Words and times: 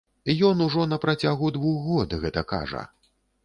Ён 0.47 0.63
ужо 0.67 0.85
на 0.93 0.97
працягу 1.03 1.53
двух 1.59 1.77
год 1.93 2.19
гэта 2.27 2.49
кажа. 2.57 2.87